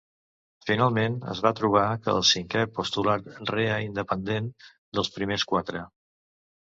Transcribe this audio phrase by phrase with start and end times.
[0.67, 4.49] Finalment, es va trobar que el cinquè postulat rea independent
[4.99, 5.83] dels primers quatre.